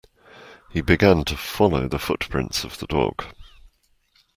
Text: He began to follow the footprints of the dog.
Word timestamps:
He 0.71 0.81
began 0.81 1.23
to 1.25 1.37
follow 1.37 1.87
the 1.87 1.99
footprints 1.99 2.63
of 2.63 2.79
the 2.79 2.87
dog. 2.87 3.23